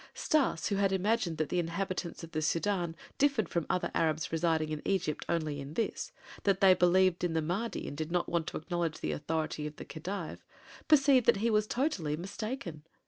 Stas, 0.15 0.69
who 0.69 0.77
had 0.77 0.91
imagined 0.91 1.37
that 1.37 1.49
the 1.49 1.59
inhabitants 1.59 2.23
of 2.23 2.31
the 2.31 2.39
Sudân 2.39 2.95
differed 3.19 3.49
from 3.49 3.67
other 3.69 3.91
Arabs 3.93 4.31
residing 4.31 4.69
in 4.69 4.81
Egypt 4.83 5.23
only 5.29 5.59
in 5.59 5.75
this, 5.75 6.11
that 6.41 6.59
they 6.59 6.73
believed 6.73 7.23
in 7.23 7.33
the 7.33 7.39
Mahdi 7.43 7.87
and 7.87 7.95
did 7.95 8.11
not 8.11 8.27
want 8.27 8.47
to 8.47 8.57
acknowledge 8.57 8.99
the 9.01 9.11
authority 9.11 9.67
of 9.67 9.75
the 9.75 9.85
Khedive, 9.85 10.39
perceived 10.87 11.27
that 11.27 11.37
he 11.37 11.51
was 11.51 11.67
totally 11.67 12.17
mistaken. 12.17 12.81